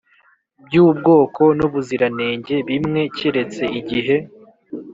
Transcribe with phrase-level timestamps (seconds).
[0.65, 4.17] by ubwoko n ubuziranenge bimwe keretse igihe